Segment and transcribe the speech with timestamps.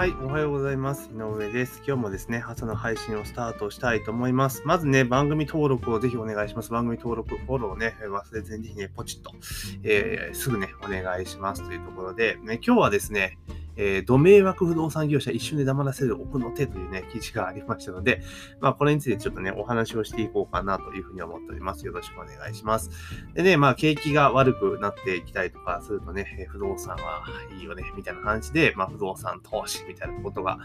[0.00, 1.10] はい、おはようございます。
[1.10, 1.82] 井上です。
[1.86, 4.62] 今日もですね、朝の配信をスタートしたいと思います。
[4.64, 6.70] まずね、番組登録をぜひお願いします。
[6.70, 9.30] 番組登録、フォローね、忘れずにぜひね、ポチッと、
[9.82, 13.36] えー、すぐね、お願いしますというところで、ね、今日はですね、
[13.82, 18.20] えー、ド迷惑不動産業者一瞬で黙らせる奥の手というね、記事がありましたので、
[18.60, 21.86] まあ、これについてちょっとね、お話をしていこうかなというふうに思っております。
[21.86, 22.90] よろしくお願いします。
[23.32, 27.22] でね、まあ、景気が悪くなっていきたいとかするとね、不動産は
[27.58, 30.58] いいよね、みたいな感じで、まあ、不動産投資みたいなことが、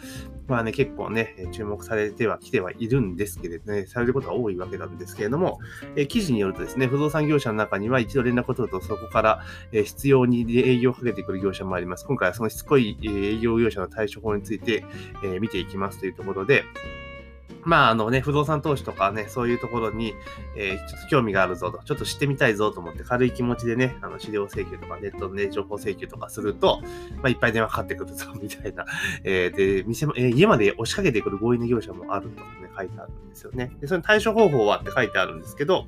[0.48, 5.60] まあね、結構ね、注目されてはきてはいるんですけれどね、されることが多いわけなんですけれども、
[5.96, 12.06] え記事によるとですね、不動産業者の中には一度連絡を取ると、そこから、え必要に営業をかけてくる業者もあります。
[12.06, 14.84] 今回はそのしつこい営業業者の対処法について、
[15.24, 16.64] え、見ていきますというところで、
[17.66, 20.14] まあ、あのね、不動産投資とかね、そういうところに、
[20.56, 26.82] えー、ちょっと興味があるぞと、ちょっと知ってみたいぞと思って軽い気持ちでね、あの、資料請求とかネットで、ね、情報請求とかすると、
[27.16, 28.86] まあ、いっぱい電話かかってくるぞ、 みたいな。
[29.24, 33.72] えー、で、店も、えー、家まで押しかけてくる強引な業者もあるとかね、書いてあるんですよね。
[33.82, 35.88] で、その対処方法はって書いてあるんですけど、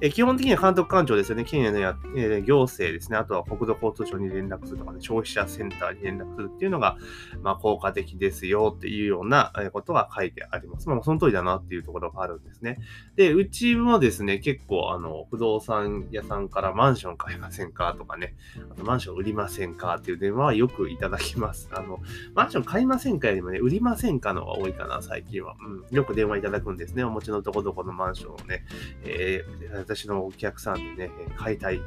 [0.00, 6.96] え、基本的には監督官庁ですよね、県やのや、え、行政ですね、あとは国土交通省に連絡するとかね、消費者センターに連絡するっていうのが、
[7.42, 10.88] まあ、効果的ですよっていうようなことが書いてあります。
[10.88, 12.78] まあ、その通りだなっていうところがあるんですね。
[13.16, 18.34] で、うちもですね、結構、あの、不動産屋さんからマンション買いませんかとかね、
[18.70, 21.68] あとマンション売りませんかっていう電話はよくいただきます。
[21.72, 22.00] あの、
[22.34, 25.56] マンション買いませんかよりもね、売りませんかのが多いかな、最近は。
[25.60, 27.02] うん、よく電話いただくんですね。
[27.02, 28.64] お持ちのどこどこのマンションをね、
[29.04, 31.80] えー、私のお客さんでね、買いたい、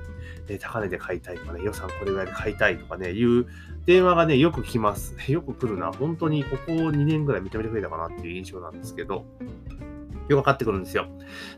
[0.48, 3.46] え、高値で買いたいとかね、予算これぐらいで買いたいとかね、いう
[3.86, 5.16] 電話がね、よく来ます。
[5.32, 5.92] よく来るな。
[5.92, 9.26] 本当にここ2年ぐらいめちゃめちゃ増えたかなっていう印象なんですけど、
[10.28, 11.08] よくかかってくるんですよ。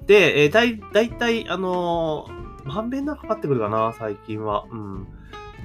[0.06, 4.66] で、えー、だい、だいたい、あのー、まんべんなくかかってくるかな、最近は。
[4.72, 5.08] うん。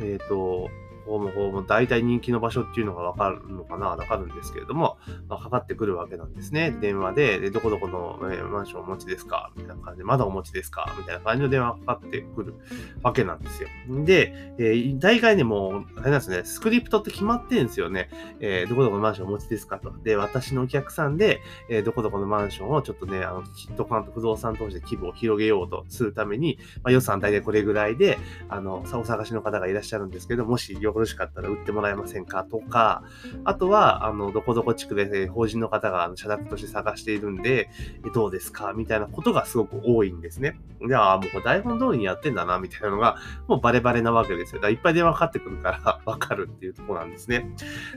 [0.00, 0.70] えっ、ー、と、
[1.08, 6.76] ホームホーム、大体人気の場所っていうのがわかるのかなわかるんですけれども、まあ、かかってくるわけなんですね。
[6.80, 9.50] 電話で、でどこどこの、え、マンションお持ちですか？
[9.56, 10.94] みたいな感じで、まだお持ちですか？
[10.98, 12.54] みたいな感じの電話がかかってくる
[13.02, 13.68] わけなんですよ。
[14.04, 18.10] で、えー、大概ね、もう、あれなんですね、スクリプトって決まってんですよね。
[18.40, 19.92] えー、どこどこのマンションお持ちですかと。
[20.04, 21.40] で、私のお客さんで、
[21.70, 28.18] えー、どこどこのマンションをちょっとね、あの、ヒットカント不動産投資で規模を広げようとするために、まあ、予算大体これぐらいで、
[28.48, 33.02] あの、お探しの方がいらっしゃるんですけど、もしよろしかったら売ってもらえませんかとか、
[33.44, 37.70] あとは、あの、どこどこ地区で法人の方が社宅として探しているんで、
[38.14, 38.72] どうですか？
[38.74, 40.58] みたいなことがすごく多いんですね。
[40.80, 43.16] で、ああ、もう台本通りにやってんだな、みたいなのが、
[43.46, 44.58] もうバレバレなわけですよ。
[44.60, 47.54] だからいっぱい電話かかってくるから わかるっていうとこなんですね。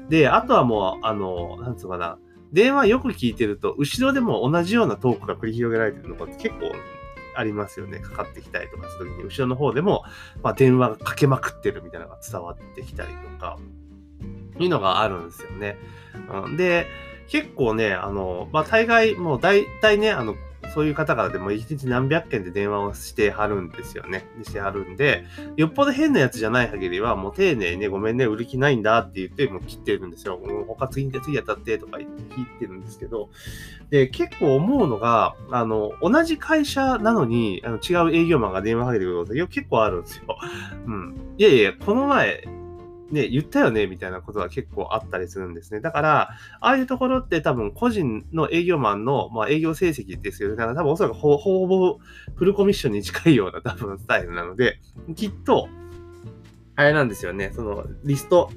[0.09, 2.17] で、あとはもう、あの、なんつうかな、
[2.53, 6.71] 電話よく聞いてると、後ろでも同じようなトークが繰り広げられてるのが結構
[7.35, 7.99] ありますよね。
[7.99, 10.03] かかってきたりとかするときに、後ろの方でも、
[10.43, 13.57] まあ、電話がかけまくってるみたいなのが伝わってきたりとか、
[14.59, 15.77] いうのがあるんですよね。
[16.45, 16.87] うん、で、
[17.27, 20.35] 結構ね、あの、まあ、大概、もう大体ね、あの、
[20.73, 24.25] そういう方からでも一日何百件で電話をしてはるんですよね。
[24.43, 25.25] してはるんで、
[25.57, 30.37] よっぽど変なやつじゃない限りは、もう丁寧に、ごめんね、売る気ないんだって言って、もう切ってるんですよ。
[30.37, 33.29] もう他次に次当たってとか言って切ってるんですけど、
[33.89, 40.37] で、結構思うのが、あの、同じ会社なのに、あの違う営業マンが電話かけてくること結構あるんですよ。
[40.87, 41.35] うん。
[41.37, 42.47] いやいや、この前、
[43.11, 45.81] ね、言ったよねみたいなことが結構あったりするんですね。
[45.81, 46.29] だから、
[46.59, 51.99] ああいうところって多分個人の営業マンの、まあ、営業成績ですよね、だから多分おそらくほほぼ
[52.35, 54.79] フルコミッションに近いような多分スタイルなので、
[55.15, 55.67] きっと、
[56.75, 58.49] あれなんですよね、そのリスト、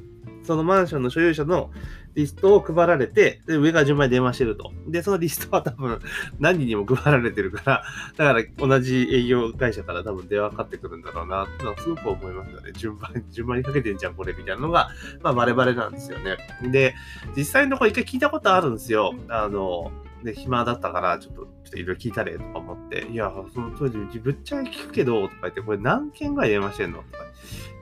[0.44, 1.71] そのマンションの所有者の
[2.15, 4.73] リストを配られて、で、上が順番に電話してると。
[4.87, 6.01] で、そのリストは多分
[6.39, 7.85] 何人にも配られてるから、
[8.17, 12.73] だから同じ営業会社から多分電話かかってくるんだろうな、とすごく思いますよね。
[12.73, 14.91] 順番、 順番にかけてんじゃん、これ、みたいなのが、
[15.23, 16.37] まあ、バレバレなんですよね。
[16.63, 16.95] で、
[17.37, 19.15] 実際のところ一回聞いたことあるんですよ。
[19.29, 19.93] あの、
[20.25, 27.25] で、暇だったから、ちょっと、ちょっといろいろ聞いたれとか思って、いや、その当時、ぶっちゃけ聞くけど、とか言って、これ何件ぐらい電話してんのとか、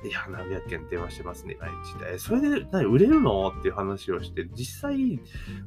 [0.05, 2.19] いや、何百件電話してますね、毎日で。
[2.19, 5.21] それで、何、売れるのっていう話をして、実際、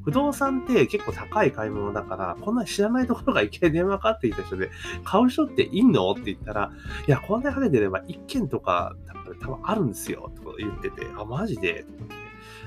[0.04, 4.70] 不動産って結構高い買い物だから、こんな知らないところが一回電話かかってきた人で、
[5.06, 6.72] 買う人っていんのって言ったら、
[7.08, 8.96] いや、こんなにかけてれば1件とか、
[9.40, 12.25] 多分あるんですよ、とか言ってて、あ、マジでとか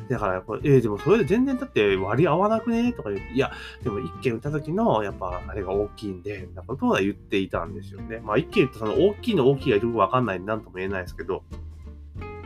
[0.09, 3.53] だから、これ、えー、でもそれで全然だって割り合わなくねとか言って、いや、
[3.83, 8.21] でも一件打った時の、やっぱあれが大きいんで、みたいなことは言っていたんですよね。
[8.21, 11.43] まあ一件言ったその大きいの大きいがよくわかんないんで何とも言えないですけど、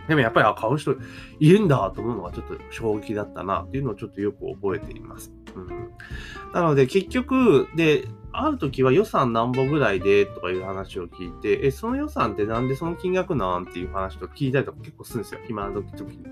[0.08, 0.96] でもやっぱり、あ、買う人
[1.38, 5.32] いるんだと思うのがちょっと衝撃だったなっていうのをちょっとよく覚えています。
[5.54, 5.68] うん、
[6.52, 15.40] なので結局、で、ある時は予算何本ぐらいでとかいう話を聞いて、え、その予算ってなんでその金額なんていう話とか聞いたりとか結構するんですよ。
[15.46, 16.24] 暇な時に。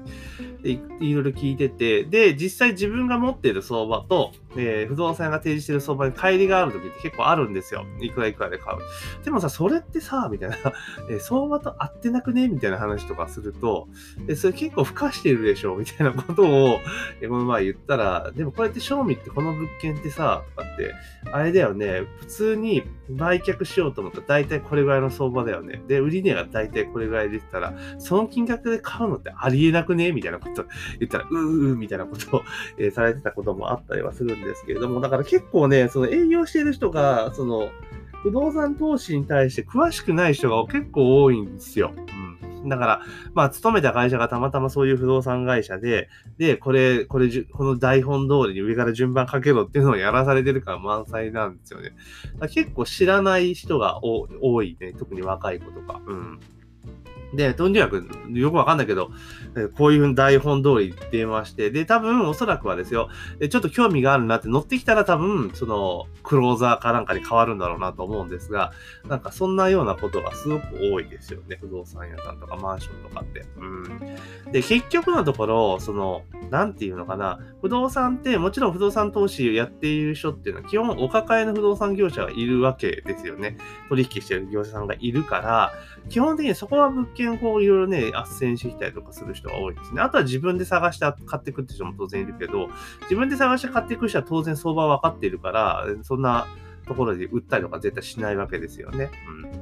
[0.62, 7.86] でいろいろ聞いてて、で、実際自分が持っている相場と、えー、不動産が提示している相場に乖離がある時って結構あるんですよ。
[8.00, 8.78] いくらいくらで買う。
[9.24, 10.56] でもさ、それってさ、みたいな、
[11.08, 13.88] え、相場と合ってなくねみたいな話とかすると、
[14.28, 16.78] えそれ結構付加してるでしょみたいなことを、
[17.20, 20.94] えこの前言ったら、でもこうやって賞味ってこの物件ってさ、とかって、
[21.32, 25.82] あれだよね、普通に売却しようと思ったら大体これぐらいの相場だよね。
[25.86, 30.64] で、売り値が大体これぐらい出てたら、その金額で買うのってありえなくねみたいなこと
[30.98, 32.42] 言ったら、うーうーみたいなことを、
[32.78, 37.70] えー、されてたこともあったりはするんですけれども、だから結構ね、その営業してる人が、その、
[38.22, 41.92] 不動産投資に対して詳しくない人が結構多いんですよ。
[42.66, 43.02] だから、
[43.34, 46.08] まあ、勤めた会社がたまたまそういう不動産会社で、
[46.38, 51.92] で、これ、これ、この台本通りに上から順番かけろっていうのをやらされてるから満載なんですよね。
[52.52, 54.92] 結構知らない人が多いね。
[54.92, 56.00] 特に若い子とか。
[56.06, 56.40] うん。
[57.34, 59.10] で、とにかく、よくわかんないけど、
[59.76, 63.08] こういう台本通り電話して、で、多分おそらくはですよ、
[63.50, 68.72] ちょっと興味があるなって乗ってきたら多分、その、クローザーかなんかに変わるんだろうなと思うんですが、
[69.08, 71.58] なんかそんなようなことがすごく多いですよね。
[71.60, 73.44] 不動産屋さんとかマンションとかって。
[73.58, 74.52] うん。
[74.52, 83.56] で、結局のところ、その、なんていうのかな、不動産って、もちろん不動産投資をやっている人っていうのは、基本お抱えの不動産業者がいるわけですよね。
[83.88, 85.72] 取引してる業者さんがいるから、
[86.08, 90.00] 基本的にそこは物件をいろいろね、斡旋してきたりとかする人が多いですね。
[90.02, 92.70] あとは自分で探して買っていくって人も当然いるけど、
[93.02, 96.46] 自分で探して買っていく人は当然相場分かっているから、そんな
[96.86, 99.10] ところで売ったりとか絶対しないわけですよね。
[99.44, 99.59] うん。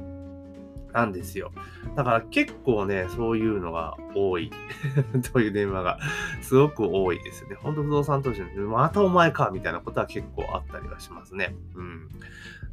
[0.93, 1.51] なんですよ。
[1.95, 4.51] だから結構ね、そういうのが多い。
[5.31, 5.99] という電話が
[6.41, 7.55] すごく多いですよね。
[7.61, 11.55] 本当不動産投資のまたお前かみたいなことは結構あったりはしますね。
[11.75, 12.09] うん。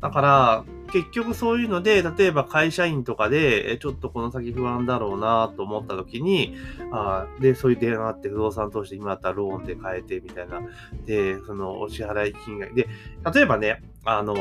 [0.00, 6.54] だから、結局そういうので、例えば会社員とかで、ちょっとこの先不安だろうなと思った時に、
[6.92, 10.60] あで、そういう電話あって不動産投資で今だったらローンで買えてみたいな。
[11.06, 12.88] で、そのお支払い金額で、
[13.34, 14.36] 例えばね、あの、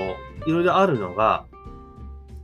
[0.45, 1.45] いろいろあるのが、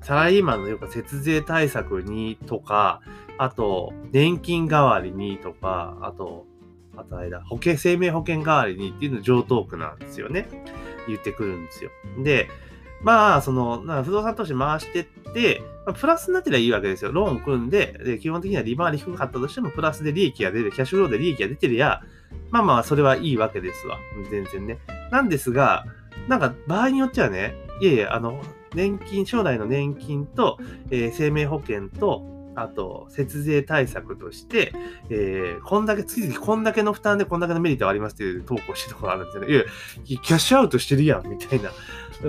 [0.02, 3.02] サラリーマンのよく節税対策にとか、
[3.38, 6.46] あと、年金代わりにとか、あと、
[6.98, 10.48] あとあれだ、保険、生命保険代わりにっていうの上等句なんですよね。
[11.08, 11.90] 言ってくるんですよ。
[12.24, 12.50] で、
[13.04, 17.12] まあ、その、なん不動産投資回してって、まあ、プラスになってりゃいいわけですよ。
[17.12, 22.02] ローン組んで、で基本的には利回り低かったとしても、プラスで利益が出る、キャッシュフローで利益が出てりゃ、
[22.52, 23.98] まあまあ、それはいいわけですわ。
[24.30, 24.78] 全然ね。
[25.10, 25.86] なんですが、
[26.28, 28.42] なんか、場合によってはね、いやいや、あの、
[28.74, 30.58] 年金、将来の年金と、
[30.90, 32.24] えー、生命保険と、
[32.56, 34.74] あと、節税対策として、
[35.10, 39.54] えー、こんだけ、月々こんだけの負担でこんだけのメリットがありますっていう投稿してるところあるんですよね。
[40.06, 41.72] いや、キャッシュアウトしてるやん、みたいな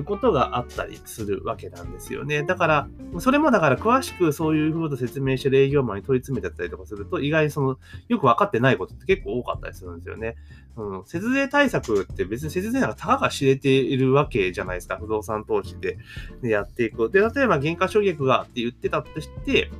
[0.03, 2.43] ことがあったりするわけなんですよね。
[2.43, 7.79] だから、それもだから詳しくそういうふうと説明してる営業マンに問い詰めてたりとかすると、意外にその、
[8.09, 10.37] よく分かってないことって結構多かったりするんですよね。
[10.77, 14.97] うん、節税対策って別に節税なんかたかが知れているわけじゃないですか。
[14.97, 15.99] 不動産投資で
[16.43, 17.11] やっていく。
[17.11, 19.71] で、例えば原価償却がって言ってたとして、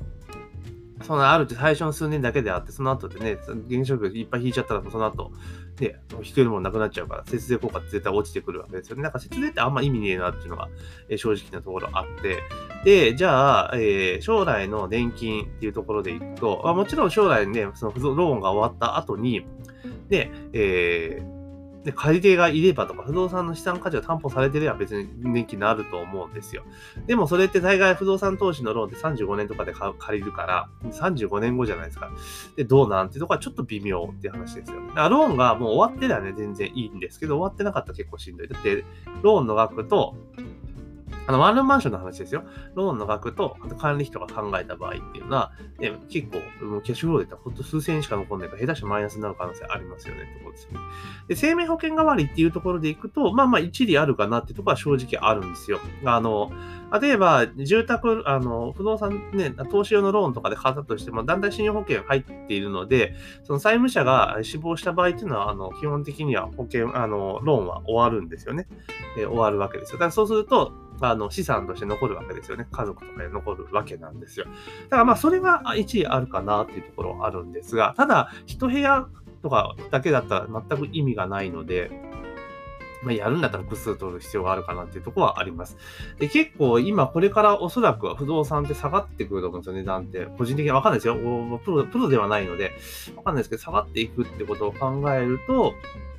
[1.03, 3.39] そのあるって最初の数年だけであって、その後でね、
[3.69, 5.33] 原子力いっぱい引いちゃったら、その後、
[5.83, 9.03] ね、引けるものなくなっちゃうから、節税効果って絶対落ちてくるわけですよね。
[9.03, 10.69] なんか節税ってあんま意味ねえなっていうのが、
[11.09, 12.39] えー、正直なところあって。
[12.85, 19.45] で、じゃあ、えー、将来の年金っていうところでいくと、まあ、もちろん将来ね、そのローンが終わった後に、
[20.09, 21.42] で、えー、
[21.85, 26.63] で、借り手がいればとか、不動産の資産価値を担保されてれば別に年金になると思うんですよ。
[27.07, 32.11] でもそれって大概不動産投資のローンって35年とかで借りるから、35年後じゃないですか。
[32.57, 34.81] で、どうなんていうとこはちょっと微妙っていう話ですよ。
[34.89, 38.49] だからローンがもう終わってりゃね、全然いいんですけど、終わってなかったら結構しんどい。
[38.49, 38.85] だって、
[39.23, 40.15] ローンの額と、
[41.27, 42.45] あの、ワンルームマンションの話ですよ。
[42.75, 50.79] ローンの額と、あと管理費とか考えた場合っていうのは、ね、結構、もうキャッシュフローで言ったらほんと数千円しか残んないから、下手してマイナスになる可能性ありますよねってことですよね。
[51.29, 55.79] で、生命保険代わりっていうところでいくと、まあまあ一理あるかなってところは正直あるんですよ。
[56.05, 56.51] あの、
[57.01, 63.15] 例えば、住宅、あの、不動産ね、投資用のローンとかで買ったとしても、だんだん信用保険入っているので、
[63.45, 68.67] その債務者が死亡した場合っていうのは、あの、基本的には保険、あの、ローンは終わるんですよね。
[69.17, 69.95] え終わるわけですよ。
[69.95, 70.73] だからそうすると、
[71.11, 72.67] あの、資産として残るわけですよね。
[72.71, 74.47] 家族とかで残るわけなんですよ。
[74.85, 79.09] だからまあ、それが1位あるかなっていうところはあるんですが、ただ、1部屋
[79.43, 81.91] とかだけだったら全く意味がないので、
[83.03, 85.77] まあ、やるんだったら複数取る必要があるかなっていうとこはあります。
[86.19, 90.27] で、結構今これからおそらく不動産って下がってくると思うんですよ、値段って。
[90.39, 91.17] 個人的にわかんないですよ。
[91.65, 92.73] プロ、プロではないので、
[93.17, 95.75] わかんないですけど、下がっていくってことを考えると、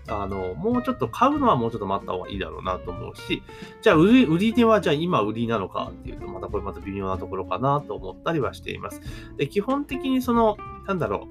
[0.07, 3.41] あの、もうちょっと買うのはもうちょっと待った方がいいだろうなと思うし、
[3.81, 9.01] じゃあ売り、売り値はじゃあ今売りなのかっていうと、またこれまた微妙なところかなと思ったりはしています。
[9.37, 11.29] で、基本的にその、なんだろ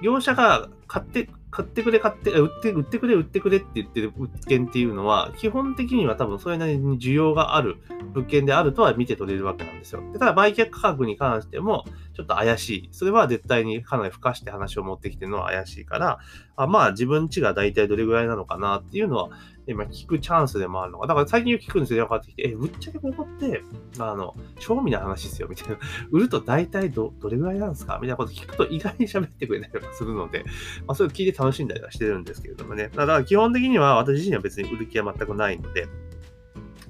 [0.00, 7.78] う、業者が買って、買ってくれ、買って、売って、売ってくれ、売ってくれって言ってる物件っていうのは、基本的には多分それなりに需要がある
[8.12, 10.02] 物件であるとは見て取れるわけなんですよ。
[10.12, 12.88] でただ、売却価格に関しても、ちょっと怪しい。
[12.92, 16.18] それは絶対にかなり付加して話を持ってきてるのは怪しいから、
[16.56, 19.30] あまあ自分ちが大体どれぐらいなのかなっていうのは、
[19.66, 21.06] 今聞くチャンスでもあるのか。
[21.06, 23.62] だから最近よく聞くんですよ、電話かかってきて、え、ぶっちゃけここって、
[23.98, 25.78] あの、賞味な話ですよ、みたいな。
[26.10, 27.98] 売ると大体ど、どれぐらいなんですか？
[28.00, 30.44] みたいなこと聞くと意外に喋ってくれたりとかするので、
[30.86, 32.90] まあそれを聞いて楽しんだりはしてるんですけれどもね。
[32.94, 35.88] だから基本的には私自身は別に売る気は全くないので、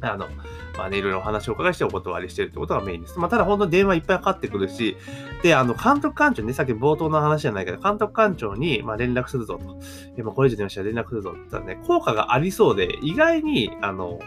[0.00, 0.28] あの、
[0.76, 3.18] まあね、いろいろお話をお伺いしてお断りしてるってことがメインです。
[3.18, 4.96] まあ、ただ本当に電話いっぱいかかってくるし、
[5.42, 9.78] で、あの、監督官庁ね、さっき冒頭の話じゃないけど、監督官庁に、まあ、連絡するぞと。
[10.16, 14.18] え、まあこれ以上電話したら連絡するぞって言ったらね、効果がありそうで、意外に、あの、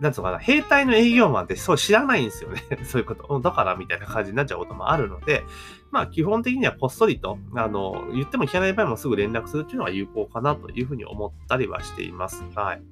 [0.00, 2.62] なんつうかな、兵隊の営業マンってそう知らないんですよね。
[2.84, 3.40] そういうこと。
[3.40, 5.44] だからみたいな感じになっちゃうこともあるので、
[5.90, 12.44] まあ基本的にはこっそりと、あの、言っても聞かない場合もすぐ連絡するっていうのが有効かなというふうに思ったりはしています。
[12.54, 12.82] はい。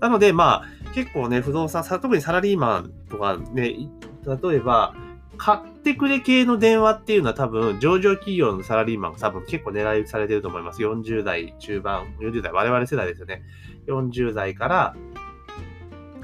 [0.00, 3.88] なのでまあ結構ね、不動産、特にサラリーマンとかね、
[4.24, 4.94] 例えば、
[5.38, 10.82] 買ってくれ系の電話っていうのは多分、上場企業のサラリーマンが多分結構狙いされてると思います。
[10.82, 13.42] 40代中盤、40代、我々世代ですよね。
[13.86, 14.96] 40代から、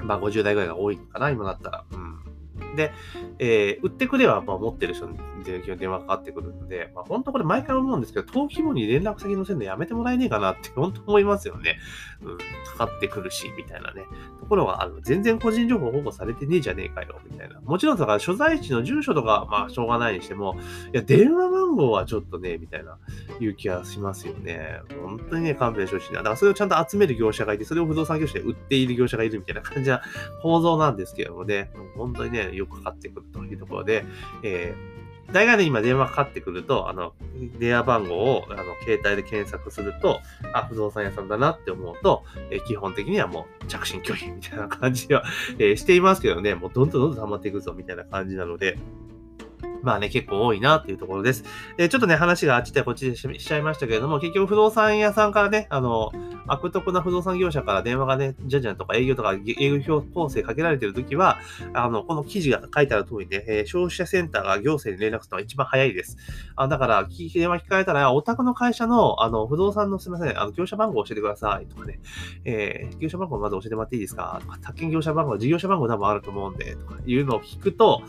[0.05, 1.83] まあ50代ぐらいが多いのかな、今だったら。
[1.91, 2.75] うん。
[2.75, 2.91] で、
[3.39, 5.07] えー、売ってくれはまあ持ってる人
[5.51, 11.79] に電話かかってくるので、まあ、本当これ毎回思うんですけど、登記簿に連絡先載せるのやめてもらえねえかなって 本当思いますよね。
[12.21, 14.03] うん、かかってくるし、みたいなね。
[14.39, 17.59] ところが、あの、全然個人情報保護されてねえじゃねえかよ、みたいな。
[17.61, 20.57] もちろん、だから所在地の住所とか、まあ、しょうがないにしても、
[20.93, 22.97] いや、電話番号はちょっとね、みたいな、
[23.39, 24.81] いう気がしますよね。
[25.01, 26.19] 本当にね、勘弁してほしいな。
[26.19, 30.01] だからそれをちゃんと集める業者がいて、それを不動産業者で売っている業者がいるみたいな感じな
[30.41, 34.05] 構造なんですけどもね、本当にね、よくかかってくるというところで、
[34.43, 34.94] えー
[35.31, 37.13] 大概ね、今電話かかってくると、あの、
[37.59, 40.19] 電話番号を、あの、携帯で検索すると、
[40.53, 45.23] あ、不動産屋さんだなって思うと、え基本的にはもう着信拒否みたいな感じは、
[45.57, 48.77] えしていますけどね、もうどんどんどんどん溜まっていくぞみたいな感じなので、
[49.85, 51.43] まあね、結構多いなっていうところです。
[51.77, 56.11] で、ちょっとね、話があっちでこっちでしちゃいましたけれども、結局不動産屋さんからね、あの、
[56.47, 61.37] 悪徳な不動産業者から電話がね、じゃじゃんとか営業とか営業構成かけられてるときは、
[61.73, 66.17] あの、この記事が書いてある通りね、えー、消費者センターが行政に連絡するのが一番早いです。
[66.55, 71.99] あだから、電話聞かれたら、お宅の会社の、あの、不動産のすみません、あの、業者番号教えてくださいとかね、
[72.43, 78.01] えー、業者番号まず教えてもらっていいですかとか、宅建業者番号、事業者番号多分あると思うんで、とかいうのを聞くと、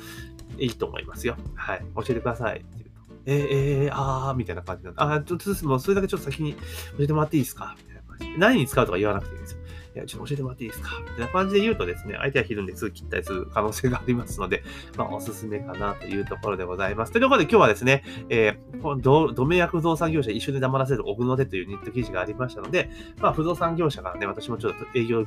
[0.59, 1.37] いいと思いますよ。
[1.55, 1.85] はい。
[1.97, 2.61] 教えてください。
[2.61, 2.91] って言うと、
[3.27, 3.47] えー、
[3.87, 6.61] えー、あー、みたいな感じなんで、あー、ちょっともうそれだけちょっと先に教
[7.05, 7.75] えてもらっていいですか？
[7.79, 8.39] みたいな感じで。
[8.39, 9.59] 何に使うとか言わなくていいんですよ。
[9.97, 10.91] いや、ちょっと教えてもらっていいですか？
[11.01, 14.63] みたいな感じで言うとですね、相手はひるんですぐ切ったりする可能性がありますので、
[14.99, 17.13] まあ、おすすめかなというところでございます。
[17.13, 25.25] というところで今日はですね、えー、ドドメ役不動産業者一緒に黙らせる奥の手というニット記事がありましたので、まあ、不動産業者からね、私もちょっと営業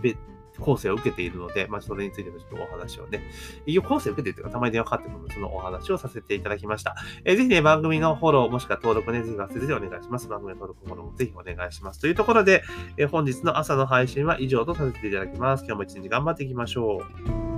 [0.60, 3.24] 構成を受けているので、まあ、それについてのちょっとお話をね、
[3.66, 6.96] 医療構成を受けているというか、たまに電話かかってくるので、そのお話をさせていただきました。
[7.26, 10.28] えー、ぜひね、番組のフォロー、もしくは登録ね、ぜひ忘れずにお願いします。
[10.28, 12.02] 番組の登録、フォローもぜひお願いします。
[12.02, 12.64] というところで、
[12.98, 15.66] えー、本日の朝の配信は以上とさせていただきます。
[15.66, 17.04] 今日も一日頑張っていきましょ
[17.46, 17.49] う。